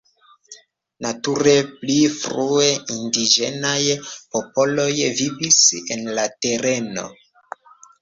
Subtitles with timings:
[1.05, 3.77] Nature pli frue indiĝenaj
[4.09, 4.91] popoloj
[5.23, 5.63] vivis
[5.97, 7.11] en la tereno.